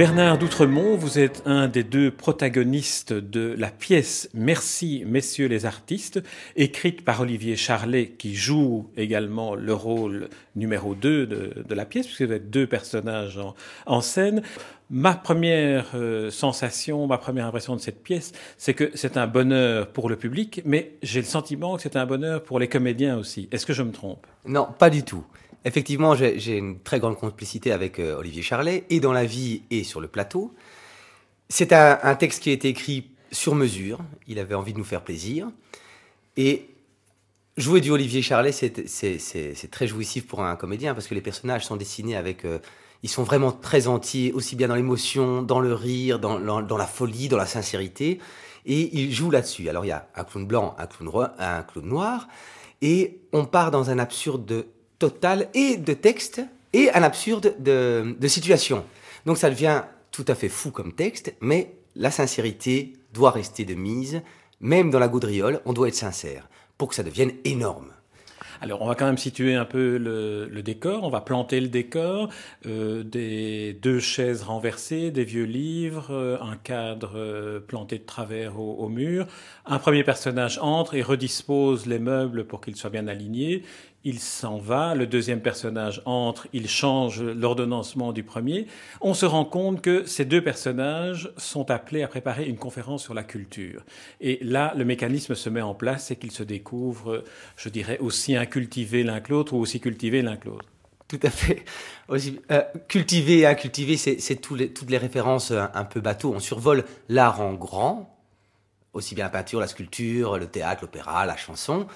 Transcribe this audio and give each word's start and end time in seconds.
Bernard 0.00 0.38
d'Outremont, 0.38 0.96
vous 0.96 1.18
êtes 1.18 1.42
un 1.44 1.68
des 1.68 1.84
deux 1.84 2.10
protagonistes 2.10 3.12
de 3.12 3.54
la 3.58 3.70
pièce 3.70 4.30
Merci, 4.32 5.02
messieurs 5.04 5.46
les 5.46 5.66
artistes, 5.66 6.22
écrite 6.56 7.04
par 7.04 7.20
Olivier 7.20 7.54
Charlet, 7.54 8.06
qui 8.16 8.34
joue 8.34 8.88
également 8.96 9.54
le 9.54 9.74
rôle 9.74 10.30
numéro 10.56 10.94
2 10.94 11.26
de, 11.26 11.74
la 11.74 11.84
pièce, 11.84 12.06
puisque 12.06 12.22
vous 12.22 12.32
êtes 12.32 12.48
deux 12.48 12.66
personnages 12.66 13.38
en, 13.84 14.00
scène. 14.00 14.40
Ma 14.88 15.12
première 15.12 15.88
euh, 15.94 16.30
sensation, 16.30 17.06
ma 17.06 17.18
première 17.18 17.44
impression 17.44 17.76
de 17.76 17.80
cette 17.82 18.02
pièce, 18.02 18.32
c'est 18.56 18.72
que 18.72 18.90
c'est 18.94 19.18
un 19.18 19.26
bonheur 19.26 19.88
pour 19.88 20.08
le 20.08 20.16
public, 20.16 20.62
mais 20.64 20.94
j'ai 21.02 21.20
le 21.20 21.26
sentiment 21.26 21.76
que 21.76 21.82
c'est 21.82 21.96
un 21.96 22.06
bonheur 22.06 22.42
pour 22.42 22.58
les 22.58 22.68
comédiens 22.68 23.18
aussi. 23.18 23.50
Est-ce 23.52 23.66
que 23.66 23.74
je 23.74 23.82
me 23.82 23.92
trompe? 23.92 24.26
Non, 24.46 24.66
pas 24.78 24.88
du 24.88 25.02
tout. 25.02 25.26
Effectivement, 25.64 26.14
j'ai 26.14 26.56
une 26.56 26.80
très 26.80 27.00
grande 27.00 27.18
complicité 27.18 27.70
avec 27.70 27.98
euh, 27.98 28.16
Olivier 28.16 28.42
Charlet, 28.42 28.84
et 28.88 28.98
dans 28.98 29.12
la 29.12 29.24
vie 29.24 29.62
et 29.70 29.84
sur 29.84 30.00
le 30.00 30.08
plateau. 30.08 30.54
C'est 31.50 31.72
un, 31.72 32.14
texte 32.14 32.42
qui 32.42 32.50
a 32.50 32.52
été 32.52 32.68
écrit 32.68 33.10
sur 33.30 33.54
mesure. 33.54 33.98
Il 34.26 34.38
avait 34.38 34.54
envie 34.54 34.72
de 34.72 34.78
nous 34.78 34.84
faire 34.84 35.02
plaisir. 35.02 35.50
Et 36.36 36.68
jouer 37.56 37.80
du 37.80 37.90
Olivier 37.90 38.22
Charlet, 38.22 38.52
c'est 38.52 39.70
très 39.70 39.86
jouissif 39.86 40.26
pour 40.26 40.42
un 40.42 40.56
comédien, 40.56 40.94
parce 40.94 41.08
que 41.08 41.14
les 41.14 41.20
personnages 41.20 41.66
sont 41.66 41.76
dessinés 41.76 42.16
avec... 42.16 42.44
Euh, 42.44 42.58
ils 43.02 43.08
sont 43.08 43.22
vraiment 43.22 43.50
très 43.50 43.86
entiers, 43.86 44.32
aussi 44.32 44.56
bien 44.56 44.68
dans 44.68 44.74
l'émotion, 44.74 45.42
dans 45.42 45.60
le 45.60 45.72
rire, 45.72 46.18
dans, 46.18 46.38
la 46.38 46.86
folie, 46.86 47.28
dans 47.28 47.38
la 47.38 47.46
sincérité. 47.46 48.20
Et 48.66 48.94
il 48.98 49.12
joue 49.12 49.30
là-dessus. 49.30 49.70
Alors 49.70 49.86
il 49.86 49.88
y 49.88 49.92
a 49.92 50.06
un 50.14 50.24
clown 50.24 50.46
blanc, 50.46 50.76
un 50.78 50.86
clown, 50.86 51.30
un 51.38 51.62
clown 51.62 51.86
noir. 51.86 52.28
Et 52.82 53.20
on 53.32 53.46
part 53.46 53.70
dans 53.70 53.88
un 53.88 53.98
absurde 53.98 54.66
total 55.00 55.48
et 55.54 55.76
de 55.76 55.94
texte 55.94 56.40
et 56.72 56.92
un 56.92 57.02
absurde 57.02 57.56
de, 57.58 58.28
situation. 58.28 58.84
Donc 59.26 59.38
ça 59.38 59.50
devient 59.50 59.82
tout 60.12 60.24
à 60.28 60.36
fait 60.36 60.48
fou 60.48 60.70
comme 60.70 60.92
texte, 60.92 61.34
mais 61.40 61.74
la 61.96 62.12
sincérité 62.12 62.92
doit 63.12 63.32
rester 63.32 63.64
de 63.64 63.74
mise. 63.74 64.22
Même 64.60 64.90
dans 64.90 65.00
la 65.00 65.08
gaudriole, 65.08 65.60
on 65.64 65.72
doit 65.72 65.88
être 65.88 65.94
sincère 65.96 66.48
pour 66.78 66.88
que 66.88 66.94
ça 66.94 67.02
devienne 67.02 67.32
énorme. 67.44 67.92
Alors, 68.62 68.82
on 68.82 68.86
va 68.86 68.94
quand 68.94 69.06
même 69.06 69.16
situer 69.16 69.54
un 69.54 69.64
peu 69.64 69.96
le, 69.96 70.62
décor. 70.62 71.04
On 71.04 71.08
va 71.08 71.22
planter 71.22 71.60
le 71.60 71.68
décor. 71.68 72.28
Euh, 72.66 73.02
des 73.02 73.72
deux 73.72 74.00
chaises 74.00 74.42
renversées, 74.42 75.10
des 75.10 75.24
vieux 75.24 75.44
livres, 75.44 76.08
euh, 76.10 76.36
un 76.42 76.56
cadre 76.56 77.12
euh, 77.16 77.60
planté 77.60 77.98
de 77.98 78.04
travers 78.04 78.60
au, 78.60 78.74
au, 78.74 78.88
mur. 78.90 79.26
Un 79.64 79.78
premier 79.78 80.04
personnage 80.04 80.58
entre 80.60 80.94
et 80.94 81.00
redispose 81.00 81.86
les 81.86 81.98
meubles 81.98 82.44
pour 82.44 82.60
qu'ils 82.60 82.76
soient 82.76 82.90
bien 82.90 83.08
alignés 83.08 83.62
il 84.04 84.18
s'en 84.18 84.56
va, 84.56 84.94
le 84.94 85.06
deuxième 85.06 85.40
personnage 85.40 86.00
entre, 86.06 86.48
il 86.52 86.68
change 86.68 87.22
l'ordonnancement 87.22 88.12
du 88.12 88.22
premier. 88.22 88.66
On 89.00 89.12
se 89.12 89.26
rend 89.26 89.44
compte 89.44 89.82
que 89.82 90.06
ces 90.06 90.24
deux 90.24 90.42
personnages 90.42 91.30
sont 91.36 91.70
appelés 91.70 92.02
à 92.02 92.08
préparer 92.08 92.46
une 92.46 92.56
conférence 92.56 93.02
sur 93.02 93.12
la 93.12 93.22
culture. 93.22 93.84
Et 94.20 94.38
là, 94.42 94.72
le 94.76 94.84
mécanisme 94.84 95.34
se 95.34 95.50
met 95.50 95.60
en 95.60 95.74
place, 95.74 96.06
c'est 96.06 96.16
qu'ils 96.16 96.32
se 96.32 96.42
découvrent, 96.42 97.24
je 97.56 97.68
dirais, 97.68 97.98
aussi 97.98 98.36
incultivés 98.36 99.02
l'un 99.02 99.20
que 99.20 99.32
l'autre 99.32 99.52
ou 99.52 99.58
aussi 99.58 99.80
cultivés 99.80 100.22
l'un 100.22 100.36
que 100.36 100.48
l'autre. 100.48 100.66
Tout 101.06 101.20
à 101.22 101.30
fait. 101.30 101.64
Euh, 102.10 102.62
cultiver 102.88 103.40
et 103.40 103.46
incultiver, 103.46 103.96
c'est 103.96 104.36
toutes 104.36 104.90
les 104.90 104.98
références 104.98 105.50
un, 105.50 105.70
un 105.74 105.84
peu 105.84 106.00
bateau. 106.00 106.32
On 106.34 106.38
survole 106.38 106.84
l'art 107.08 107.40
en 107.40 107.52
grand, 107.52 108.16
aussi 108.92 109.14
bien 109.14 109.24
la 109.24 109.30
peinture, 109.30 109.60
la 109.60 109.66
sculpture, 109.66 110.38
le 110.38 110.46
théâtre, 110.46 110.82
l'opéra, 110.82 111.26
la 111.26 111.36
chanson. 111.36 111.86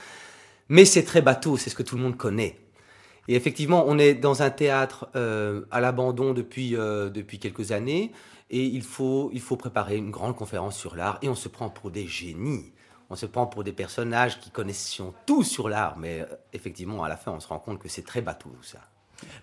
Mais 0.69 0.84
c'est 0.84 1.04
très 1.04 1.22
bateau, 1.22 1.56
c'est 1.56 1.70
ce 1.70 1.75
que 1.75 1.82
tout 1.82 1.97
le 1.97 2.02
monde 2.02 2.16
connaît. 2.16 2.58
Et 3.28 3.36
effectivement, 3.36 3.84
on 3.86 3.98
est 3.98 4.14
dans 4.14 4.42
un 4.42 4.50
théâtre 4.50 5.08
euh, 5.16 5.64
à 5.70 5.80
l'abandon 5.80 6.34
depuis, 6.34 6.76
euh, 6.76 7.10
depuis 7.10 7.38
quelques 7.38 7.72
années, 7.72 8.12
et 8.50 8.64
il 8.64 8.82
faut, 8.82 9.30
il 9.32 9.41
faut 9.41 9.56
préparer 9.56 9.97
une 9.97 10.10
grande 10.10 10.36
conférence 10.36 10.76
sur 10.76 10.94
l'art, 10.97 11.19
et 11.22 11.28
on 11.28 11.34
se 11.34 11.48
prend 11.48 11.70
pour 11.70 11.91
des 11.91 12.06
génies. 12.06 12.72
On 13.10 13.16
se 13.16 13.26
prend 13.26 13.47
pour 13.47 13.64
des 13.64 13.72
personnages 13.72 14.41
qui 14.41 14.50
connaissent 14.50 15.00
tout 15.26 15.42
sur 15.42 15.69
l'art, 15.69 15.97
mais 15.98 16.20
euh, 16.20 16.26
effectivement, 16.53 17.04
à 17.04 17.08
la 17.08 17.16
fin, 17.16 17.32
on 17.32 17.41
se 17.41 17.48
rend 17.48 17.58
compte 17.58 17.78
que 17.78 17.88
c'est 17.88 18.03
très 18.03 18.22
bateau, 18.22 18.50
ça. 18.62 18.80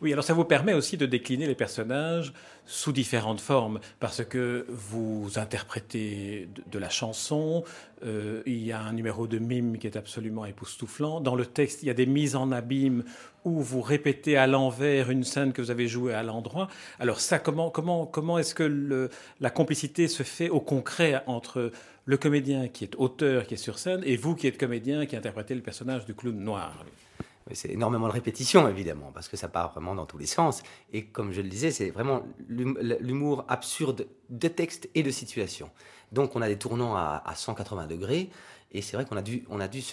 Oui, 0.02 0.12
alors 0.12 0.24
ça 0.24 0.34
vous 0.34 0.46
permet 0.46 0.74
aussi 0.74 0.98
de 0.98 1.06
décliner 1.06 1.48
les 1.48 1.56
personnages 1.56 2.34
sous 2.66 2.92
différentes 2.92 3.42
formes, 3.42 3.80
parce 4.00 4.24
que 4.24 4.66
vous 4.70 5.32
interprétez 5.36 6.48
de, 6.72 6.80
la 6.80 6.90
chanson, 6.90 7.64
euh, 8.06 8.42
il 8.46 8.64
y 8.64 8.72
a 8.72 8.80
un 8.80 8.94
numéro 8.94 9.28
de 9.28 9.40
mime 9.40 9.78
qui 9.78 9.88
est 9.88 9.98
absolument 9.98 10.46
époustouflant, 10.46 11.22
dans 11.22 11.36
le 11.36 11.46
texte 11.46 11.84
il 11.84 11.88
y 11.88 11.90
a 11.90 11.94
des 11.94 12.06
mises 12.06 12.36
en 12.36 12.52
abîme 12.52 13.04
où 13.44 13.62
vous 13.62 13.82
répétez 13.82 14.38
à 14.38 14.48
l'envers 14.48 15.10
une 15.10 15.24
scène 15.24 15.54
que 15.54 15.62
vous 15.62 15.72
avez 15.72 15.88
jouée 15.88 16.14
à 16.14 16.24
l'endroit. 16.24 16.68
Alors 17.00 17.20
ça, 17.20 17.40
comment, 17.40 17.70
comment, 17.70 18.06
comment 18.06 18.38
est-ce 18.38 18.56
que 18.56 19.10
la 19.40 19.50
complicité 19.50 20.08
se 20.08 20.24
fait 20.24 20.50
au 20.50 20.60
concret 20.60 21.24
entre 21.26 21.72
le 22.06 22.18
comédien 22.18 22.68
qui 22.68 22.84
est 22.84 22.96
auteur, 22.98 23.46
qui 23.48 23.56
est 23.56 23.58
sur 23.58 23.80
scène, 23.80 24.02
et 24.06 24.18
vous 24.18 24.36
qui 24.36 24.48
êtes 24.48 24.58
comédien, 24.58 25.06
qui 25.06 25.16
interprétez 25.16 25.56
le 25.56 25.62
personnage 25.62 26.06
du 26.06 26.14
clown 26.14 26.38
noir 26.38 26.86
c'est 27.54 27.72
énormément 27.72 28.08
de 28.08 28.14
répétitions, 28.14 28.68
évidemment, 28.68 29.12
parce 29.14 29.28
que 29.28 29.38
ça 29.38 29.48
part 29.48 29.72
vraiment 29.72 29.96
dans 29.96 30.06
tous 30.06 30.18
les 30.18 30.26
sens. 30.26 30.64
Et 30.94 31.06
comme 31.06 31.32
je 31.32 31.42
le 31.42 31.50
disais, 31.50 31.72
c'est 31.72 31.90
vraiment 31.90 32.24
l'humour 32.48 33.46
absurde 33.48 34.08
de 34.30 34.48
texte 34.48 34.90
et 34.96 35.04
de 35.04 35.12
situation. 35.12 35.70
Donc 36.12 36.36
on 36.36 36.42
a 36.42 36.48
des 36.48 36.58
tournants 36.58 36.96
à, 36.96 37.34
180 37.36 37.88
degrés. 37.88 38.30
Et 38.74 38.82
c'est 38.82 38.96
vrai 38.96 39.06
qu'on 39.06 39.18
a 39.18 39.22
dû, 39.22 39.44
on 39.50 39.60
a 39.60 39.68
dû 39.68 39.84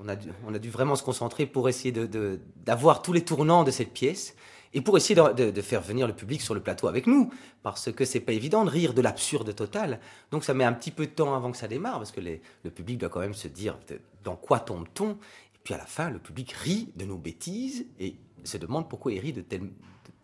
on 0.00 0.08
a 0.08 0.16
on 0.46 0.54
a 0.54 0.58
dû 0.58 0.70
vraiment 0.70 0.96
se 0.96 1.02
concentrer 1.02 1.44
pour 1.44 1.68
essayer 1.68 1.92
d'avoir 1.92 2.98
de, 2.98 3.02
tous 3.02 3.12
les 3.12 3.24
tournants 3.24 3.62
de 3.62 3.70
cette 3.70 3.92
pièce 3.92 4.34
et 4.74 4.80
pour 4.80 4.96
essayer 4.96 5.14
de, 5.14 5.60
faire 5.60 5.82
venir 5.82 6.06
le 6.06 6.14
public 6.14 6.40
sur 6.40 6.54
le 6.54 6.60
plateau 6.60 6.88
avec 6.88 7.06
nous, 7.06 7.30
parce 7.62 7.92
que 7.92 8.04
c'est 8.06 8.20
pas 8.20 8.32
évident 8.32 8.64
de 8.64 8.70
rire 8.70 8.94
de 8.94 9.02
l'absurde 9.02 9.54
total. 9.54 10.00
Donc 10.30 10.44
ça 10.44 10.54
met 10.54 10.64
un 10.64 10.72
petit 10.72 10.90
peu 10.90 11.04
de 11.04 11.10
temps 11.10 11.34
avant 11.34 11.50
que 11.50 11.58
ça 11.58 11.68
démarre, 11.68 11.98
parce 11.98 12.10
que 12.10 12.20
le 12.20 12.70
public 12.70 12.98
doit 12.98 13.10
quand 13.10 13.20
même 13.20 13.34
se 13.34 13.48
dire 13.48 13.78
dans 14.24 14.36
quoi 14.36 14.60
tombe-t-on? 14.60 15.18
Puis 15.64 15.74
à 15.74 15.78
la 15.78 15.86
fin, 15.86 16.10
le 16.10 16.18
public 16.18 16.52
rit 16.52 16.90
de 16.96 17.04
nos 17.04 17.16
bêtises 17.16 17.86
et 18.00 18.16
se 18.44 18.56
demande 18.56 18.88
pourquoi 18.88 19.12
il 19.12 19.20
rit 19.20 19.32
de, 19.32 19.44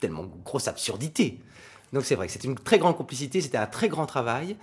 tellement 0.01 0.25
grosse 0.45 0.69
absurdité. 0.69 1.41
Donc 1.93 2.05
c'est 2.05 2.15
vrai 2.15 2.27
que 2.27 2.33
c'était 2.33 2.49
une 2.49 2.57
très 2.57 2.79
grande 2.79 2.97
complicité, 2.97 3.41
c'était 3.41 3.59
un 3.59 3.67
très 3.67 3.89
grand 3.89 4.07
travail. 4.07 4.57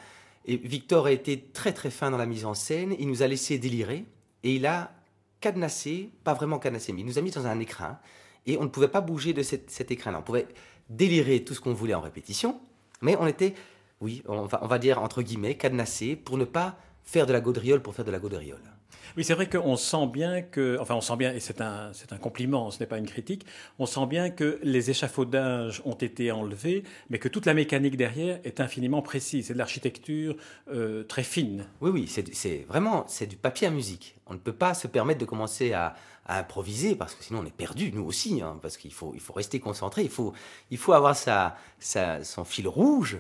Et 0.46 0.58
Victor 0.58 1.08
a 1.08 1.12
été 1.12 1.41
très 1.53 1.74
très 1.74 1.90
fin 1.90 2.12
dans 2.12 2.18
la 2.18 2.25
mise 2.25 2.46
en 2.46 2.53
scène. 2.53 2.96
Il 3.00 3.08
nous 3.08 3.24
a 3.24 3.28
laissé 3.28 3.58
délirer 3.58 4.06
et 4.44 4.56
il 4.56 4.66
a 4.66 4.91
cadenassé, 5.40 6.12
pas 6.24 6.34
vraiment 6.34 6.59
cadenassé, 6.59 6.94
mais 6.94 7.02
il 7.02 7.06
nous 7.06 7.18
a 7.18 7.22
mis 7.22 7.31
dans 7.31 7.47
un 7.47 7.59
écrin 7.59 8.00
et 8.46 8.58
on 8.58 8.64
ne 8.64 8.69
pouvait 8.69 8.88
pas 8.88 9.02
bouger 9.02 9.34
de 9.34 9.41
cet, 9.41 9.91
écrin-là. 9.91 10.19
On 10.19 10.24
pouvait 10.24 10.47
délirer 10.90 11.44
tout 11.44 11.53
ce 11.56 11.62
qu'on 11.62 11.74
voulait 11.74 11.96
en 11.96 12.02
répétition, 12.02 12.59
mais 13.02 13.16
on 13.19 13.25
était, 13.25 13.56
oui, 14.02 14.22
on 14.28 14.46
va, 14.46 14.59
on 14.64 14.68
va 14.68 14.78
dire 14.78 15.02
entre 15.02 15.24
guillemets, 15.24 15.56
cadenassé 15.56 16.16
pour 16.16 16.38
ne 16.38 16.46
pas 16.46 16.78
faire 17.03 17.25
de 17.25 17.34
la 17.34 17.41
gaudriole 17.41 17.81
pour 17.81 17.96
faire 17.96 18.06
de 18.06 18.12
la 18.12 18.19
gaudriole. 18.19 18.75
Oui, 19.17 19.23
c'est 19.23 19.33
vrai 19.33 19.47
qu'on 19.49 19.75
sent 19.75 20.07
bien 20.07 20.41
que, 20.41 20.77
enfin, 20.79 20.95
on 20.95 21.01
sent 21.01 21.16
bien, 21.17 21.33
et 21.33 21.39
c'est 21.39 21.61
un, 21.61 21.91
c'est 21.93 22.13
un 22.13 22.17
compliment, 22.17 22.71
ce 22.71 22.79
n'est 22.79 22.85
pas 22.85 22.97
une 22.97 23.05
critique, 23.05 23.45
on 23.79 23.85
sent 23.85 24.05
bien 24.07 24.29
que 24.29 24.59
les 24.63 24.89
échafaudages 24.89 25.81
ont 25.85 25.95
été 25.95 26.31
enlevés, 26.31 26.83
mais 27.09 27.19
que 27.19 27.27
toute 27.27 27.45
la 27.45 27.53
mécanique 27.53 27.97
derrière 27.97 28.40
est 28.43 28.59
infiniment 28.59 29.02
précise. 29.02 29.47
C'est 29.47 29.53
de 29.53 29.57
l'architecture 29.57 30.35
euh, 30.72 31.03
très 31.03 31.23
fine. 31.23 31.66
Oui, 31.81 31.91
oui, 31.91 32.07
c'est, 32.07 32.66
vraiment, 32.67 33.05
c'est 33.07 33.28
du 33.28 33.35
papier 33.35 33.67
à 33.67 33.72
musique. 33.72 34.16
On 34.28 34.34
ne 34.34 34.40
peut 34.40 34.53
pas 34.53 34.73
se 34.73 34.87
permettre 34.87 35.19
de 35.19 35.25
commencer 35.25 35.73
à, 35.73 35.96
improviser 36.28 36.96
parce 36.96 37.13
que 37.13 37.23
sinon 37.23 37.41
on 37.43 37.46
est 37.46 37.53
perdu, 37.53 37.91
nous 37.91 38.03
aussi, 38.03 38.41
hein, 38.41 38.58
parce 38.59 38.78
qu'il 38.78 38.91
faut, 38.91 39.11
il 39.13 39.19
faut 39.19 39.34
rester 39.34 39.59
concentré, 39.59 40.01
il 40.01 40.09
faut, 40.09 40.34
il 40.72 40.79
faut 40.79 40.93
avoir 40.93 41.16
sa, 41.16 41.55
sa, 41.78 42.23
son 42.23 42.43
fil 42.43 42.67
rouge 42.67 43.19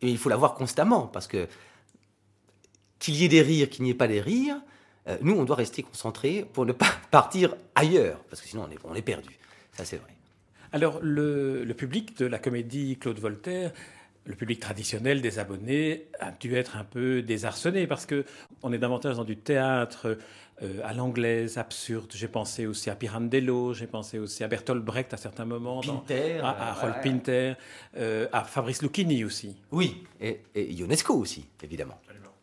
et 0.00 0.08
il 0.08 0.16
faut 0.16 0.30
l'avoir 0.30 0.54
constamment 0.54 1.08
parce 1.08 1.26
que 1.26 1.46
qu'il 2.98 3.16
y 3.16 3.24
ait 3.24 3.28
des 3.28 3.42
rires, 3.42 3.68
qu'il 3.68 3.84
n'y 3.84 3.90
ait 3.90 3.94
pas 3.94 4.08
des 4.08 4.22
rires, 4.22 4.60
nous, 5.22 5.34
on 5.34 5.44
doit 5.44 5.56
rester 5.56 5.82
concentré 5.82 6.46
pour 6.52 6.66
ne 6.66 6.72
pas 6.72 6.90
partir 7.10 7.54
ailleurs, 7.74 8.18
parce 8.30 8.42
que 8.42 8.48
sinon 8.48 8.66
on 8.68 8.70
est, 8.70 8.78
on 8.84 8.94
est 8.94 9.02
perdu. 9.02 9.38
Ça, 9.72 9.84
c'est 9.84 9.96
vrai. 9.96 10.10
Alors, 10.72 10.98
le, 11.02 11.64
public 11.72 12.18
de 12.18 12.26
la 12.26 12.38
comédie 12.38 12.98
Claude 12.98 13.18
Voltaire 13.18 13.72
le 14.28 14.34
public 14.34 14.60
traditionnel 14.60 15.22
des 15.22 15.38
abonnés 15.38 16.06
a 16.20 16.30
dû 16.30 16.54
être 16.54 16.76
un 16.76 16.84
peu 16.84 17.22
désarçonné 17.22 17.86
parce 17.86 18.04
que 18.04 18.26
on 18.62 18.72
est 18.74 18.78
davantage 18.78 19.16
dans 19.16 19.24
du 19.24 19.38
théâtre 19.38 20.18
euh, 20.62 20.80
à 20.84 20.92
l'anglaise, 20.92 21.56
absurde. 21.56 22.12
J'ai 22.14 22.28
pensé 22.28 22.66
aussi 22.66 22.90
à 22.90 22.94
Pirandello, 22.94 23.72
j'ai 23.72 23.86
pensé 23.86 24.18
aussi 24.18 24.44
à 24.44 24.48
Bertolt 24.48 24.84
Brecht 24.84 25.14
à 25.14 25.16
certains 25.16 25.46
moments, 25.46 25.80
Pinter, 25.80 26.40
à, 26.42 26.74
Rolf 26.74 27.00
Pinter, 27.02 27.54
euh, 27.96 28.28
à 28.32 28.44
Fabrice 28.44 28.82
Lucchini 28.82 29.24
aussi. 29.24 29.56
Oui, 29.72 30.04
et, 30.20 30.42
et 30.54 30.74
Ionesco 30.74 31.14
aussi, 31.14 31.46
évidemment. 31.62 31.98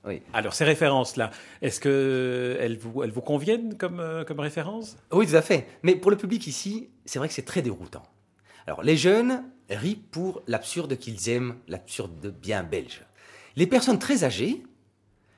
Oui. 0.05 0.21
Alors 0.33 0.53
ces 0.53 0.63
références-là, 0.63 1.31
est-ce 1.61 1.79
qu'elles 1.79 2.77
vous, 2.77 3.03
elles 3.03 3.11
vous 3.11 3.21
conviennent 3.21 3.77
comme, 3.77 3.99
euh, 3.99 4.23
comme 4.23 4.39
références 4.39 4.97
Oui, 5.11 5.27
tout 5.27 5.35
à 5.35 5.41
fait. 5.41 5.67
Mais 5.83 5.95
pour 5.95 6.11
le 6.11 6.17
public 6.17 6.45
ici, 6.47 6.89
c'est 7.05 7.19
vrai 7.19 7.27
que 7.27 7.33
c'est 7.33 7.45
très 7.45 7.61
déroutant. 7.61 8.03
Alors 8.67 8.83
les 8.83 8.97
jeunes 8.97 9.43
rient 9.69 10.01
pour 10.11 10.41
l'absurde 10.47 10.97
qu'ils 10.97 11.29
aiment, 11.29 11.55
l'absurde 11.67 12.33
bien 12.41 12.63
belge. 12.63 13.03
Les 13.55 13.67
personnes 13.67 13.99
très 13.99 14.23
âgées 14.23 14.63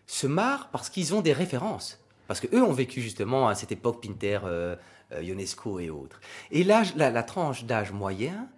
se 0.06 0.28
marrent 0.28 0.70
parce 0.72 0.90
qu'ils 0.90 1.14
ont 1.14 1.22
des 1.22 1.34
références. 1.34 2.00
Parce 2.28 2.40
qu'eux 2.40 2.62
ont 2.62 2.74
vécu 2.74 3.02
justement 3.02 3.48
à 3.48 3.56
cette 3.56 3.72
époque 3.72 4.04
Pinter, 4.04 4.40
euh, 4.44 4.76
euh, 5.14 5.24
Ionesco 5.24 5.80
et 5.80 5.90
autres. 5.90 6.20
Et 6.52 6.64
là, 6.64 6.84
la, 6.96 7.24
tranche 7.24 7.64
d'âge 7.64 7.92
moyen 7.92 8.50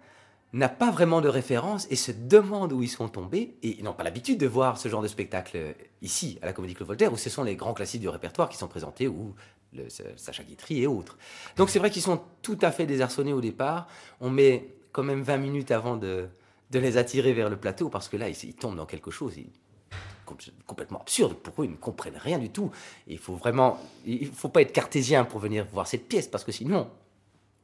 n'a 0.52 0.68
pas 0.68 0.90
vraiment 0.90 1.20
de 1.20 1.28
référence 1.28 1.86
et 1.90 1.96
se 1.96 2.10
demande 2.12 2.72
où 2.72 2.82
ils 2.82 2.88
sont 2.88 3.08
tombés. 3.08 3.56
Et 3.62 3.78
ils 3.78 3.84
n'ont 3.84 3.92
pas 3.92 4.02
l'habitude 4.02 4.38
de 4.38 4.46
voir 4.46 4.78
ce 4.78 4.88
genre 4.88 5.02
de 5.02 5.08
spectacle 5.08 5.56
euh, 5.56 5.72
ici, 6.02 6.38
à 6.42 6.46
la 6.46 6.52
Comédie 6.52 6.74
Claude 6.74 6.88
Voltaire, 6.88 7.12
où 7.12 7.16
ce 7.16 7.30
sont 7.30 7.44
les 7.44 7.56
grands 7.56 7.74
classiques 7.74 8.00
du 8.00 8.08
répertoire 8.08 8.48
qui 8.48 8.56
sont 8.56 8.68
présentés, 8.68 9.06
ou 9.06 9.34
le, 9.72 9.84
Sacha 10.16 10.42
Guitry 10.42 10.82
et 10.82 10.86
autres. 10.86 11.16
Donc 11.56 11.70
c'est 11.70 11.78
vrai 11.78 11.90
qu'ils 11.90 12.02
sont 12.02 12.20
tout 12.42 12.58
à 12.62 12.72
fait 12.72 12.86
désarçonnés 12.86 13.32
au 13.32 13.40
départ. 13.40 13.86
On 14.20 14.30
met 14.30 14.74
quand 14.92 15.04
même 15.04 15.22
20 15.22 15.36
minutes 15.36 15.70
avant 15.70 15.96
de, 15.96 16.28
de 16.70 16.78
les 16.78 16.96
attirer 16.96 17.32
vers 17.32 17.48
le 17.48 17.56
plateau, 17.56 17.88
parce 17.88 18.08
que 18.08 18.16
là, 18.16 18.28
ils, 18.28 18.54
tombent 18.54 18.76
dans 18.76 18.86
quelque 18.86 19.10
chose 19.10 19.34
complètement 20.66 21.00
absurde. 21.00 21.34
Pour 21.34 21.62
eux, 21.62 21.66
ils 21.66 21.72
ne 21.72 21.76
comprennent 21.76 22.16
rien 22.16 22.38
du 22.38 22.50
tout. 22.50 22.70
il 23.08 23.18
faut 23.18 23.34
vraiment, 23.34 23.78
il 24.06 24.28
faut 24.28 24.48
pas 24.48 24.62
être 24.62 24.72
cartésien 24.72 25.24
pour 25.24 25.40
venir 25.40 25.66
voir 25.72 25.86
cette 25.86 26.08
pièce, 26.08 26.28
parce 26.28 26.44
que 26.44 26.52
sinon, 26.52 26.88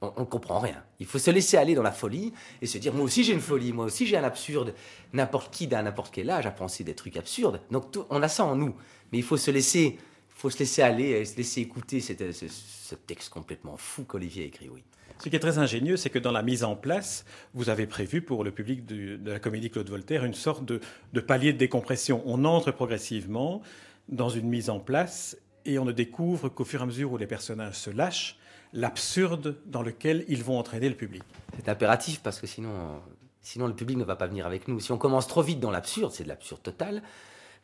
on 0.01 0.21
ne 0.21 0.27
comprend 0.27 0.59
rien. 0.59 0.83
Il 1.01 1.07
faut 1.07 1.19
se 1.19 1.31
laisser 1.31 1.57
aller 1.57 1.75
dans 1.75 1.83
la 1.83 1.93
folie 1.93 2.33
et 2.61 2.67
se 2.67 2.79
dire, 2.79 2.93
moi 2.93 3.05
aussi 3.05 3.25
j'ai 3.25 3.33
une 3.33 3.41
folie, 3.41 3.73
moi 3.73 3.87
aussi 3.87 4.07
j'ai 4.07 4.17
un 4.17 4.25
absurde. 4.25 4.75
N'importe 5.13 5.53
qui, 5.53 5.67
d'un 5.67 5.83
n'importe 5.83 6.13
quel 6.15 6.31
âge, 6.31 6.47
a 6.47 6.51
pensé 6.51 6.85
des 6.85 6.95
trucs 6.95 7.17
absurdes. 7.17 7.61
Donc 7.71 7.85
on 8.11 8.23
a 8.23 8.29
ça 8.29 8.45
en 8.45 8.57
nous. 8.57 8.75
Mais 9.13 9.19
il 9.19 9.25
faut 9.25 9.37
se 9.37 9.51
laisser, 9.51 9.99
faut 10.29 10.51
se 10.51 10.59
laisser 10.59 10.83
aller 10.83 11.11
et 11.11 11.25
se 11.25 11.37
laisser 11.37 11.63
écouter 11.63 12.01
ce, 12.01 12.13
ce 12.13 12.95
texte 12.95 13.31
complètement 13.31 13.77
fou 13.77 14.05
qu'Olivier 14.05 14.45
a 14.45 14.47
écrit, 14.47 14.69
oui. 14.69 14.83
Ce 15.19 15.31
qui 15.31 15.37
est 15.37 15.41
très 15.41 15.59
ingénieux, 15.59 15.97
c'est 15.97 16.11
que 16.11 16.19
dans 16.19 16.33
la 16.33 16.43
mise 16.43 16.63
en 16.63 16.77
place, 16.77 17.25
vous 17.55 17.71
avez 17.71 17.87
prévu 17.87 18.21
pour 18.21 18.45
le 18.45 18.51
public 18.51 18.85
de, 18.85 19.19
la 19.25 19.39
comédie 19.39 19.71
Claude 19.71 19.89
Voltaire 19.89 20.25
une 20.25 20.35
sorte 20.35 20.65
de, 20.65 21.21
palier 21.21 21.53
de 21.53 21.59
décompression. 21.59 22.23
On 22.27 22.45
entre 22.45 22.71
progressivement 22.71 23.63
dans 24.09 24.29
une 24.29 24.47
mise 24.49 24.69
en 24.69 24.79
place 24.79 25.39
et 25.65 25.79
on 25.79 25.85
ne 25.85 25.93
découvre 25.93 26.49
qu'au 26.49 26.65
fur 26.65 26.81
et 26.81 26.83
à 26.83 26.87
mesure 26.87 27.13
où 27.13 27.17
les 27.17 27.27
personnages 27.27 27.77
se 27.77 27.91
lâchent, 27.91 28.39
l'absurde 28.77 29.57
dans 29.67 29.83
lequel 29.83 30.25
ils 30.29 30.45
vont 30.45 30.59
entraîner 30.59 30.89
le 30.89 30.95
public. 30.95 31.25
C'est 31.57 31.69
impératif 31.69 32.21
parce 32.23 32.41
que 32.41 32.47
sinon, 32.47 33.01
sinon 33.41 33.67
le 33.67 33.75
public 33.75 33.97
ne 33.97 34.05
va 34.05 34.15
pas 34.15 34.27
venir 34.27 34.47
avec 34.47 34.69
nous. 34.69 34.79
Si 34.79 34.93
on 34.93 34.99
commence 34.99 35.27
trop 35.27 35.43
vite 35.43 35.59
dans 35.59 35.73
l'absurde, 35.73 36.13
c'est 36.13 36.25
de 36.25 36.29
l'absurde 36.29 36.63
total, 36.63 37.03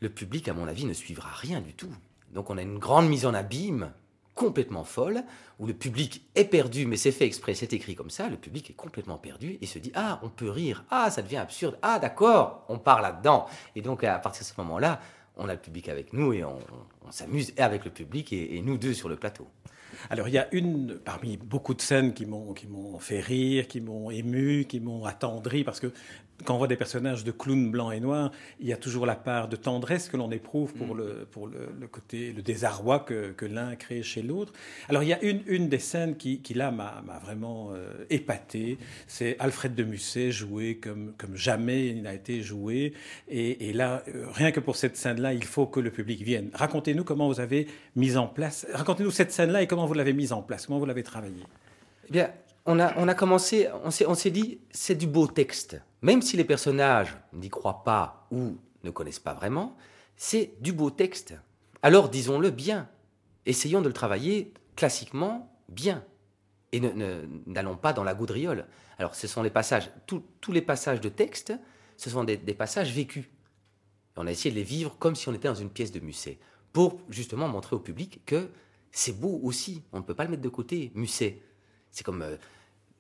le 0.00 0.08
public, 0.08 0.48
à 0.48 0.54
mon 0.54 0.66
avis, 0.66 0.84
ne 0.84 0.92
suivra 0.92 1.30
rien 1.30 1.60
du 1.60 1.74
tout. 1.74 1.94
Donc 2.32 2.50
on 2.50 2.58
a 2.58 2.62
une 2.62 2.78
grande 2.78 3.08
mise 3.08 3.26
en 3.26 3.34
abîme 3.34 3.92
complètement 4.34 4.84
folle, 4.84 5.22
où 5.58 5.66
le 5.66 5.74
public 5.74 6.26
est 6.34 6.46
perdu, 6.46 6.86
mais 6.86 6.96
c'est 6.96 7.12
fait 7.12 7.26
exprès, 7.26 7.54
c'est 7.54 7.72
écrit 7.74 7.94
comme 7.94 8.10
ça, 8.10 8.28
le 8.28 8.36
public 8.36 8.70
est 8.70 8.74
complètement 8.74 9.18
perdu 9.18 9.58
et 9.60 9.66
se 9.66 9.78
dit 9.78 9.92
Ah, 9.94 10.18
on 10.22 10.30
peut 10.30 10.48
rire, 10.48 10.84
ah, 10.90 11.10
ça 11.10 11.22
devient 11.22 11.36
absurde, 11.36 11.78
ah, 11.82 11.98
d'accord, 11.98 12.64
on 12.68 12.78
part 12.78 13.02
là-dedans. 13.02 13.46
Et 13.76 13.82
donc, 13.82 14.02
à 14.04 14.18
partir 14.18 14.42
de 14.42 14.46
ce 14.46 14.54
moment-là, 14.58 15.00
on 15.36 15.48
a 15.48 15.52
le 15.52 15.60
public 15.60 15.88
avec 15.88 16.12
nous 16.12 16.32
et 16.32 16.44
on, 16.44 16.58
s'amuse 17.10 17.52
avec 17.58 17.84
le 17.84 17.90
public 17.90 18.32
et, 18.32 18.62
nous 18.62 18.78
deux 18.78 18.94
sur 18.94 19.08
le 19.08 19.16
plateau. 19.16 19.46
Alors 20.10 20.28
il 20.28 20.34
y 20.34 20.38
a 20.38 20.48
une, 20.52 20.98
parmi 21.04 21.36
beaucoup 21.36 21.74
de 21.74 21.80
scènes 21.80 22.14
qui 22.14 22.26
m'ont, 22.26 22.52
qui 22.52 22.66
m'ont 22.66 22.98
fait 22.98 23.20
rire, 23.20 23.66
qui 23.68 23.80
m'ont 23.80 24.10
ému, 24.10 24.64
qui 24.64 24.80
m'ont 24.80 25.04
attendri, 25.04 25.64
parce 25.64 25.80
que 25.80 25.92
quand 26.44 26.54
on 26.54 26.58
voit 26.58 26.68
des 26.68 26.76
personnages 26.76 27.24
de 27.24 27.30
clowns 27.30 27.70
blancs 27.70 27.92
et 27.94 28.00
noirs, 28.00 28.30
il 28.60 28.66
y 28.66 28.72
a 28.72 28.76
toujours 28.76 29.06
la 29.06 29.14
part 29.14 29.48
de 29.48 29.56
tendresse 29.56 30.08
que 30.08 30.16
l'on 30.16 30.30
éprouve 30.30 30.72
pour, 30.74 30.94
mm. 30.94 30.98
le, 30.98 31.28
pour 31.30 31.46
le, 31.46 31.86
côté, 31.86 32.32
le 32.32 32.42
désarroi 32.42 33.00
que, 33.00 33.32
que 33.32 33.46
l'un 33.46 33.76
crée 33.76 34.02
chez 34.02 34.22
l'autre. 34.22 34.52
Alors 34.88 35.02
il 35.02 35.08
y 35.08 35.12
a 35.12 35.22
une, 35.22 35.42
une 35.46 35.68
des 35.68 35.78
scènes 35.78 36.16
qui, 36.16 36.40
qui 36.40 36.54
là 36.54 36.70
m'a, 36.70 37.02
vraiment 37.22 37.70
euh, 37.72 38.04
épaté, 38.10 38.78
c'est 39.06 39.36
Alfred 39.38 39.74
de 39.74 39.84
Musset 39.84 40.30
joué 40.30 40.78
comme, 40.78 41.12
comme 41.16 41.36
jamais 41.36 41.88
il 41.88 42.02
n'a 42.02 42.14
été 42.14 42.42
joué. 42.42 42.94
Et, 43.28 43.68
et 43.68 43.72
là, 43.72 44.02
euh, 44.08 44.26
rien 44.32 44.50
que 44.50 44.60
pour 44.60 44.76
cette 44.76 44.96
scène-là, 44.96 45.34
il 45.34 45.44
faut 45.44 45.66
que 45.66 45.80
le 45.80 45.90
public 45.90 46.22
vienne. 46.22 46.50
Racontez-nous 46.54 47.04
comment 47.04 47.28
vous 47.28 47.40
avez 47.40 47.66
mis 47.94 48.16
en 48.16 48.26
place, 48.26 48.66
racontez-nous 48.72 49.10
cette 49.10 49.32
scène-là 49.32 49.62
et 49.62 49.66
comment 49.66 49.81
vous 49.86 49.94
l'avez 49.94 50.12
mise 50.12 50.32
en 50.32 50.42
place, 50.42 50.66
comment 50.66 50.78
vous 50.78 50.86
l'avez 50.86 51.02
travaillée? 51.02 51.44
Eh 52.08 52.12
bien, 52.12 52.30
on 52.66 52.78
a, 52.78 52.96
on 52.96 53.08
a 53.08 53.14
commencé, 53.14 53.68
on 53.84 53.90
s'est, 53.90 54.30
dit, 54.30 54.60
c'est 54.70 54.94
du 54.94 55.06
beau 55.06 55.26
texte. 55.26 55.80
Même 56.02 56.22
si 56.22 56.36
les 56.36 56.44
personnages 56.44 57.16
n'y 57.32 57.48
croient 57.48 57.82
pas 57.84 58.26
ou 58.30 58.56
ne 58.84 58.90
connaissent 58.90 59.18
pas 59.18 59.34
vraiment, 59.34 59.76
c'est 60.16 60.54
du 60.60 60.72
beau 60.72 60.90
texte. 60.90 61.34
Alors 61.82 62.08
disons-le 62.08 62.50
bien. 62.50 62.88
Essayons 63.46 63.80
de 63.80 63.88
le 63.88 63.92
travailler 63.92 64.52
classiquement 64.76 65.52
bien. 65.68 66.04
Et 66.72 66.80
n'allons 66.80 67.76
pas 67.76 67.92
dans 67.92 68.04
la 68.04 68.14
gaudriole. 68.14 68.66
Alors 68.98 69.14
ce 69.14 69.26
sont 69.26 69.42
les 69.42 69.50
passages, 69.50 69.90
tous 70.06 70.52
les 70.52 70.62
passages 70.62 71.00
de 71.00 71.08
texte, 71.08 71.52
ce 71.96 72.10
sont 72.10 72.24
des, 72.24 72.36
passages 72.54 72.92
vécus. 72.92 73.26
on 74.16 74.26
a 74.26 74.30
essayé 74.30 74.50
de 74.50 74.56
les 74.56 74.64
vivre 74.64 74.96
comme 74.98 75.14
si 75.14 75.28
on 75.28 75.34
était 75.34 75.48
dans 75.48 75.54
une 75.54 75.70
pièce 75.70 75.92
de 75.92 76.00
Musset, 76.00 76.38
pour 76.72 77.00
justement 77.08 77.48
montrer 77.48 77.76
au 77.76 77.78
public 77.78 78.20
que 78.24 78.48
c'est 78.92 79.18
beau 79.18 79.40
aussi. 79.42 79.82
On 79.92 79.98
ne 79.98 80.02
peut 80.02 80.14
pas 80.14 80.24
le 80.24 80.30
mettre 80.30 80.42
de 80.42 80.48
côté, 80.48 80.92
Musset. 80.94 81.40
C'est 81.90 82.04
comme 82.04 82.22
euh, 82.22 82.36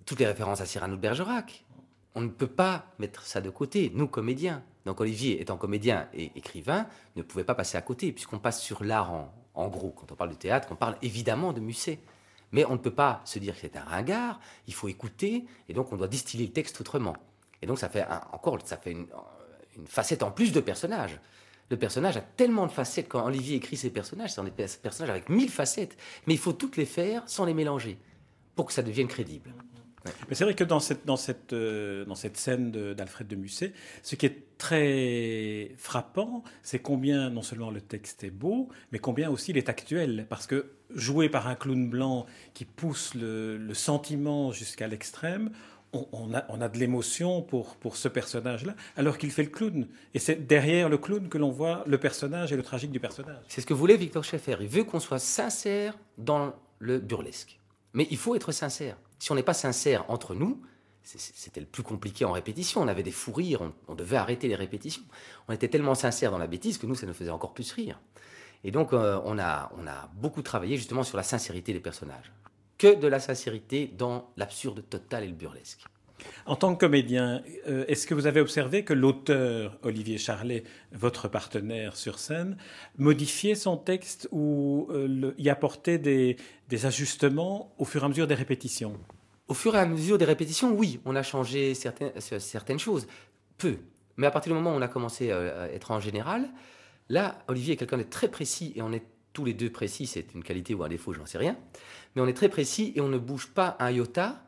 toutes 0.06 0.18
les 0.18 0.26
références 0.26 0.60
à 0.60 0.66
Cyrano 0.66 0.96
de 0.96 1.00
Bergerac. 1.00 1.64
On 2.14 2.22
ne 2.22 2.28
peut 2.28 2.46
pas 2.46 2.86
mettre 2.98 3.22
ça 3.22 3.40
de 3.40 3.50
côté, 3.50 3.92
nous 3.94 4.08
comédiens. 4.08 4.62
Donc 4.84 5.00
Olivier, 5.00 5.40
étant 5.40 5.56
comédien 5.56 6.08
et 6.12 6.32
écrivain, 6.34 6.86
ne 7.16 7.22
pouvait 7.22 7.44
pas 7.44 7.54
passer 7.54 7.78
à 7.78 7.82
côté, 7.82 8.12
puisqu'on 8.12 8.38
passe 8.38 8.60
sur 8.60 8.82
l'art 8.82 9.12
en, 9.54 9.68
gros. 9.68 9.90
Quand 9.90 10.10
on 10.10 10.16
parle 10.16 10.30
de 10.30 10.34
théâtre, 10.34 10.68
on 10.70 10.76
parle 10.76 10.96
évidemment 11.02 11.52
de 11.52 11.60
Musset. 11.60 12.00
Mais 12.50 12.66
on 12.66 12.72
ne 12.72 12.78
peut 12.78 12.92
pas 12.92 13.22
se 13.24 13.38
dire 13.38 13.54
que 13.54 13.60
c'est 13.60 13.76
un 13.76 13.84
ringard, 13.84 14.40
il 14.66 14.74
faut 14.74 14.88
écouter, 14.88 15.46
et 15.68 15.72
donc 15.72 15.90
on 15.90 15.96
doit 15.96 16.08
distiller 16.08 16.46
le 16.46 16.52
texte 16.52 16.80
autrement. 16.82 17.16
Et 17.62 17.66
donc 17.66 17.78
ça 17.78 17.88
fait 17.88 18.04
encore, 18.32 18.58
ça 18.64 18.76
fait 18.76 18.92
une, 18.92 19.06
une, 19.78 19.86
facette 19.86 20.22
en 20.22 20.30
plus 20.30 20.52
de 20.52 20.60
personnage. 20.60 21.18
Le 21.72 21.78
personnage 21.78 22.18
a 22.18 22.20
tellement 22.20 22.66
de 22.66 22.70
facettes. 22.70 23.08
Quand 23.08 23.24
Olivier 23.24 23.56
écrit 23.56 23.78
ses 23.78 23.88
personnages, 23.88 24.34
c'est 24.34 24.44
des 24.44 24.50
personnages 24.50 25.08
avec 25.08 25.30
mille 25.30 25.48
facettes. 25.48 25.96
Mais 26.26 26.34
il 26.34 26.38
faut 26.38 26.52
toutes 26.52 26.76
les 26.76 26.84
faire 26.84 27.22
sans 27.24 27.46
les 27.46 27.54
mélanger 27.54 27.96
pour 28.54 28.66
que 28.66 28.74
ça 28.74 28.82
devienne 28.82 29.08
crédible. 29.08 29.54
Mais 30.28 30.34
c'est 30.34 30.44
vrai 30.44 30.54
que 30.54 30.64
dans 30.64 30.80
cette, 30.80 31.52
euh, 31.54 32.04
scène 32.34 32.72
d'Alfred 32.92 33.26
de, 33.26 33.36
Musset, 33.36 33.72
ce 34.02 34.16
qui 34.16 34.26
est 34.26 34.58
très 34.58 35.72
frappant, 35.78 36.44
c'est 36.62 36.80
combien 36.80 37.30
non 37.30 37.40
seulement 37.40 37.70
le 37.70 37.80
texte 37.80 38.22
est 38.22 38.30
beau, 38.30 38.68
mais 38.90 38.98
combien 38.98 39.30
aussi 39.30 39.52
il 39.52 39.56
est 39.56 39.70
actuel. 39.70 40.26
Parce 40.28 40.46
que 40.46 40.72
joué 40.94 41.30
par 41.30 41.48
un 41.48 41.54
clown 41.54 41.88
blanc 41.88 42.26
qui 42.52 42.66
pousse 42.66 43.14
le 43.14 43.72
sentiment 43.72 44.52
jusqu'à 44.52 44.88
l'extrême, 44.88 45.52
on, 45.92 46.32
a, 46.32 46.68
de 46.68 46.78
l'émotion 46.78 47.42
pour, 47.42 47.76
pour 47.76 47.96
ce 47.96 48.08
personnage-là, 48.08 48.74
alors 48.96 49.18
qu'il 49.18 49.30
fait 49.30 49.42
le 49.42 49.50
clown. 49.50 49.86
Et 50.14 50.18
c'est 50.18 50.46
derrière 50.46 50.88
le 50.88 50.98
clown 50.98 51.28
que 51.28 51.38
l'on 51.38 51.50
voit 51.50 51.84
le 51.86 51.98
personnage 51.98 52.52
et 52.52 52.56
le 52.56 52.62
tragique 52.62 52.90
du 52.90 53.00
personnage. 53.00 53.42
C'est 53.48 53.60
ce 53.60 53.66
que 53.66 53.74
voulait 53.74 53.96
Victor 53.96 54.24
Schaeffer. 54.24 54.56
Il 54.60 54.68
veut 54.68 54.84
qu'on 54.84 55.00
soit 55.00 55.18
sincère 55.18 55.96
dans 56.18 56.54
le 56.78 56.98
burlesque. 56.98 57.60
Mais 57.94 58.06
il 58.10 58.16
faut 58.16 58.34
être 58.34 58.52
sincère. 58.52 58.96
Si 59.18 59.30
on 59.32 59.34
n'est 59.34 59.42
pas 59.42 59.54
sincère 59.54 60.04
entre 60.08 60.34
nous, 60.34 60.60
c'était 61.04 61.60
le 61.60 61.66
plus 61.66 61.82
compliqué 61.82 62.24
en 62.24 62.32
répétition. 62.32 62.80
On 62.80 62.88
avait 62.88 63.02
des 63.02 63.10
fous 63.10 63.32
rires, 63.32 63.70
on, 63.88 63.94
devait 63.94 64.16
arrêter 64.16 64.48
les 64.48 64.54
répétitions. 64.54 65.02
On 65.48 65.52
était 65.52 65.68
tellement 65.68 65.94
sincère 65.94 66.30
dans 66.30 66.38
la 66.38 66.46
bêtise 66.46 66.78
que 66.78 66.86
nous, 66.86 66.94
ça 66.94 67.06
nous 67.06 67.12
faisait 67.12 67.30
encore 67.30 67.52
plus 67.52 67.70
rire. 67.72 68.00
Et 68.64 68.70
donc, 68.70 68.92
euh, 68.92 69.20
on, 69.24 69.38
a, 69.38 69.72
on 69.76 69.86
a 69.86 70.08
beaucoup 70.14 70.42
travaillé 70.42 70.76
justement 70.76 71.02
sur 71.02 71.16
la 71.16 71.24
sincérité 71.24 71.72
des 71.72 71.80
personnages. 71.80 72.32
Que 72.82 72.96
de 72.96 73.06
la 73.06 73.20
sincérité 73.20 73.88
dans 73.96 74.32
l'absurde 74.36 74.82
total 74.90 75.22
et 75.22 75.28
le 75.28 75.34
burlesque. 75.34 75.84
En 76.46 76.56
tant 76.56 76.74
que 76.74 76.80
comédien, 76.80 77.40
euh, 77.68 77.84
est-ce 77.86 78.08
que 78.08 78.14
vous 78.14 78.26
avez 78.26 78.40
observé 78.40 78.82
que 78.82 78.92
l'auteur, 78.92 79.78
Olivier 79.84 80.18
Charlet, 80.18 80.64
votre 80.90 81.28
partenaire 81.28 81.94
sur 81.94 82.18
scène, 82.18 82.56
modifiait 82.98 83.54
son 83.54 83.76
texte 83.76 84.28
ou 84.32 84.88
euh, 84.90 85.32
y 85.38 85.48
apportait 85.48 85.98
des, 85.98 86.36
ajustements 86.84 87.72
au 87.78 87.84
fur 87.84 88.02
et 88.02 88.06
à 88.06 88.08
mesure 88.08 88.26
des 88.26 88.34
répétitions? 88.34 88.98
Au 89.46 89.54
fur 89.54 89.76
et 89.76 89.78
à 89.78 89.86
mesure 89.86 90.18
des 90.18 90.24
répétitions, 90.24 90.72
oui, 90.72 90.98
on 91.04 91.14
a 91.14 91.22
changé 91.22 91.74
certaines, 91.74 92.18
certaines 92.18 92.80
choses. 92.80 93.06
Peu. 93.58 93.76
Mais 94.16 94.26
à 94.26 94.32
partir 94.32 94.52
du 94.52 94.58
moment 94.58 94.74
où 94.74 94.78
on 94.80 94.82
a 94.82 94.88
commencé 94.88 95.30
à 95.30 95.72
être 95.72 95.92
en 95.92 96.00
général, 96.00 96.50
là, 97.08 97.38
Olivier 97.46 97.74
est 97.74 97.76
quelqu'un 97.76 97.98
de 97.98 98.02
très 98.02 98.26
précis 98.26 98.72
et 98.74 98.82
on 98.82 98.92
est 98.92 99.04
tous 99.32 99.44
les 99.44 99.54
deux 99.54 99.70
précis, 99.70 100.06
c'est 100.06 100.34
une 100.34 100.42
qualité 100.42 100.74
ou 100.74 100.82
un 100.82 100.88
défaut, 100.88 101.12
j'en 101.12 101.26
sais 101.26 101.38
rien. 101.38 101.56
Mais 102.14 102.22
on 102.22 102.26
est 102.26 102.34
très 102.34 102.48
précis 102.48 102.92
et 102.94 103.00
on 103.00 103.08
ne 103.08 103.18
bouge 103.18 103.48
pas 103.48 103.76
un 103.80 103.90
iota 103.90 104.42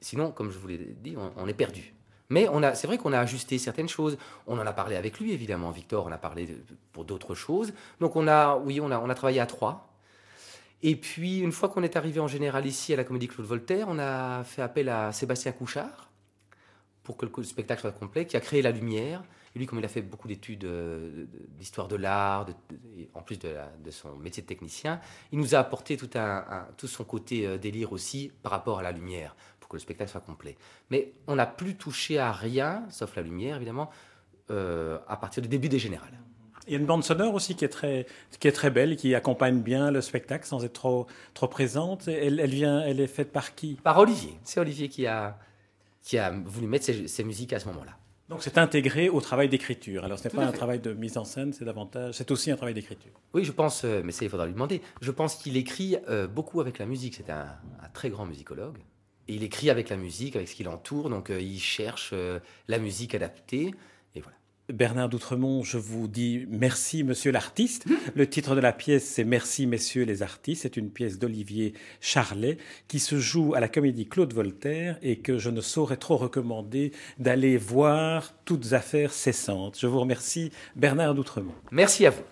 Sinon, 0.00 0.30
comme 0.30 0.50
je 0.50 0.58
vous 0.58 0.68
l'ai 0.68 0.78
dit, 0.78 1.16
on, 1.36 1.48
est 1.48 1.54
perdu. 1.54 1.92
Mais 2.30 2.46
c'est 2.74 2.86
vrai 2.86 2.98
qu'on 2.98 3.12
a 3.12 3.18
ajusté 3.18 3.58
certaines 3.58 3.88
choses. 3.88 4.16
On 4.46 4.58
en 4.58 4.66
a 4.66 4.72
parlé 4.72 4.96
avec 4.96 5.18
lui, 5.18 5.32
évidemment. 5.32 5.70
Victor, 5.70 6.06
on 6.06 6.12
a 6.12 6.18
parlé 6.18 6.56
pour 6.92 7.04
d'autres 7.04 7.34
choses. 7.34 7.72
Donc 8.00 8.14
on 8.14 8.28
a, 8.28 8.56
oui, 8.56 8.80
on 8.80 8.90
a, 8.90 8.98
on 8.98 9.10
a 9.10 9.14
travaillé 9.14 9.40
à 9.40 9.46
trois. 9.46 9.92
Et 10.82 10.94
puis, 10.94 11.40
une 11.40 11.50
fois 11.50 11.68
qu'on 11.68 11.82
est 11.82 11.96
arrivé 11.96 12.20
en 12.20 12.28
général 12.28 12.64
ici 12.64 12.92
à 12.92 12.96
la 12.96 13.02
Comédie 13.02 13.26
Claude 13.26 13.46
Voltaire, 13.46 13.86
on 13.88 13.98
a 13.98 14.44
fait 14.44 14.62
appel 14.62 14.88
à 14.88 15.10
Sébastien 15.10 15.50
Couchard 15.50 16.08
pour 17.02 17.16
que 17.16 17.26
le 17.26 17.42
spectacle 17.42 17.80
soit 17.80 17.90
complet, 17.90 18.26
qui 18.26 18.36
a 18.36 18.40
créé 18.40 18.62
la 18.62 18.70
lumière. 18.70 19.24
Et 19.54 19.58
lui, 19.58 19.66
comme 19.66 19.78
il 19.78 19.84
a 19.84 19.88
fait 19.88 20.02
beaucoup 20.02 20.28
d'études 20.28 20.64
euh, 20.64 21.26
d'histoire 21.58 21.88
de 21.88 21.96
l'art, 21.96 22.46
en 23.14 23.22
plus 23.22 23.38
de, 23.38 23.56
son 23.90 24.16
métier 24.16 24.42
de 24.42 24.48
technicien, 24.48 25.00
il 25.32 25.38
nous 25.38 25.54
a 25.54 25.58
apporté 25.58 25.96
tout, 25.96 26.10
un, 26.14 26.66
tout 26.76 26.86
son 26.86 27.04
côté 27.04 27.46
euh, 27.46 27.58
délire 27.58 27.92
aussi 27.92 28.30
par 28.42 28.52
rapport 28.52 28.78
à 28.78 28.82
la 28.82 28.92
lumière, 28.92 29.34
pour 29.60 29.68
que 29.68 29.76
le 29.76 29.80
spectacle 29.80 30.10
soit 30.10 30.20
complet. 30.20 30.56
Mais 30.90 31.12
on 31.26 31.36
n'a 31.36 31.46
plus 31.46 31.76
touché 31.76 32.18
à 32.18 32.32
rien, 32.32 32.84
sauf 32.90 33.16
la 33.16 33.22
lumière 33.22 33.56
évidemment, 33.56 33.90
euh, 34.50 34.98
à 35.08 35.16
partir 35.16 35.42
du 35.42 35.48
début 35.48 35.68
des 35.68 35.78
générales. 35.78 36.18
Il 36.66 36.72
y 36.72 36.76
a 36.76 36.78
une 36.78 36.86
bande 36.86 37.02
sonore 37.02 37.34
aussi 37.34 37.54
qui 37.54 37.64
est 37.64 37.70
très, 37.70 38.06
qui 38.40 38.46
est 38.46 38.52
très 38.52 38.70
belle, 38.70 38.96
qui 38.96 39.14
accompagne 39.14 39.60
bien 39.60 39.90
le 39.90 40.02
spectacle 40.02 40.46
sans 40.46 40.64
être 40.64 40.74
trop, 40.74 41.06
trop 41.32 41.48
présente. 41.48 42.08
Elle, 42.08 42.40
elle, 42.40 42.50
vient, 42.50 42.80
elle 42.80 43.00
est 43.00 43.06
faite 43.06 43.32
par 43.32 43.54
qui? 43.54 43.74
Par 43.82 43.98
Olivier. 43.98 44.38
C'est 44.42 44.60
Olivier 44.60 44.90
qui 44.90 45.06
a, 45.06 45.38
qui 46.02 46.16
a 46.16 46.30
voulu 46.30 46.66
mettre 46.66 46.86
ses, 47.06 47.24
musiques 47.24 47.52
à 47.52 47.60
ce 47.60 47.66
moment-là. 47.68 47.97
Donc 48.28 48.42
c'est 48.42 48.58
intégré 48.58 49.08
au 49.08 49.20
travail 49.20 49.48
d'écriture. 49.48 50.04
Alors 50.04 50.18
ce 50.18 50.28
n'est 50.28 50.34
pas 50.34 50.44
un 50.44 50.52
travail 50.52 50.80
de 50.80 50.92
mise 50.92 51.16
en 51.16 51.24
scène, 51.24 51.52
c'est 51.54 51.64
davantage, 51.64 52.14
c'est 52.14 52.30
aussi 52.30 52.50
un 52.50 52.56
travail 52.56 52.74
d'écriture. 52.74 53.12
Oui, 53.32 53.42
je 53.42 53.52
pense, 53.52 53.84
euh, 53.84 54.02
mais 54.04 54.12
ça 54.12 54.24
il 54.24 54.30
faudra 54.30 54.44
lui 54.44 54.52
demander. 54.52 54.82
Je 55.00 55.10
pense 55.10 55.36
qu'il 55.36 55.56
écrit 55.56 55.96
euh, 56.08 56.26
beaucoup 56.26 56.60
avec 56.60 56.78
la 56.78 56.84
musique. 56.84 57.14
C'est 57.14 57.30
un, 57.30 57.46
très 57.94 58.10
grand 58.10 58.26
musicologue. 58.26 58.76
Et 59.28 59.34
il 59.34 59.42
écrit 59.42 59.70
avec 59.70 59.88
la 59.88 59.96
musique, 59.96 60.36
avec 60.36 60.48
ce 60.48 60.54
qui 60.54 60.62
l'entoure. 60.62 61.08
Donc 61.08 61.30
euh, 61.30 61.40
il 61.40 61.58
cherche 61.58 62.12
la 62.68 62.78
musique 62.78 63.14
adaptée. 63.14 63.74
Bernard 64.72 65.08
d'Outremont, 65.08 65.62
je 65.62 65.78
vous 65.78 66.08
dis 66.08 66.46
merci, 66.50 67.02
monsieur 67.02 67.32
l'artiste. 67.32 67.86
Le 68.14 68.28
titre 68.28 68.54
de 68.54 68.60
la 68.60 68.72
pièce, 68.72 69.04
c'est 69.04 69.24
Merci, 69.24 69.66
messieurs 69.66 70.04
les 70.04 70.22
artistes. 70.22 70.62
C'est 70.62 70.76
une 70.76 70.90
pièce 70.90 71.18
d'Olivier 71.18 71.72
Charlet 72.02 72.58
qui 72.86 72.98
se 72.98 73.18
joue 73.18 73.54
à 73.54 73.60
la 73.60 73.68
comédie 73.68 74.06
Claude 74.06 74.34
Voltaire 74.34 74.98
et 75.00 75.20
que 75.20 75.38
je 75.38 75.48
ne 75.48 75.62
saurais 75.62 75.96
trop 75.96 76.18
recommander 76.18 76.92
d'aller 77.18 77.56
voir 77.56 78.34
toutes 78.44 78.74
affaires 78.74 79.14
cessantes. 79.14 79.78
Je 79.80 79.86
vous 79.86 80.00
remercie, 80.00 80.52
Bernard 80.76 81.14
d'Outremont. 81.14 81.54
Merci 81.70 82.04
à 82.04 82.10
vous. 82.10 82.22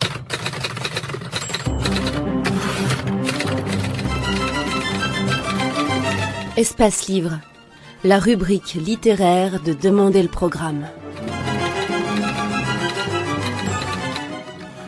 Espace 6.59 7.09
Livre, 7.09 7.41
la 8.05 8.19
rubrique 8.19 8.75
littéraire 8.75 9.63
de 9.63 9.73
Demander 9.73 10.23
le 10.23 10.29
programme. 10.29 10.87